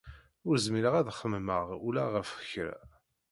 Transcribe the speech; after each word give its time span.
Ur 0.47 0.55
zmireɣ 0.65 0.93
ad 0.95 1.11
xemmemeɣ 1.19 1.65
ula 1.87 2.03
ɣef 2.13 2.29
kra. 2.49 2.77